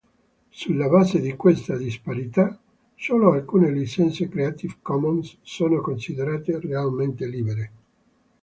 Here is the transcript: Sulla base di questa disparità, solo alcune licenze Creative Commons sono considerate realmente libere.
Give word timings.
Sulla 0.49 0.87
base 0.89 1.19
di 1.21 1.35
questa 1.35 1.77
disparità, 1.77 2.59
solo 2.95 3.33
alcune 3.33 3.69
licenze 3.69 4.27
Creative 4.29 4.77
Commons 4.81 5.37
sono 5.43 5.79
considerate 5.79 6.59
realmente 6.59 7.27
libere. 7.27 7.71